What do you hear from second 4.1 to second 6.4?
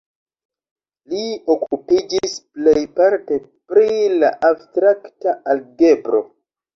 la abstrakta algebro.